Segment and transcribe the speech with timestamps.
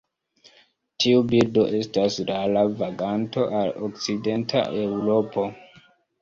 [1.03, 5.47] Tiu birdo estas rara vaganto al okcidenta Eŭropo.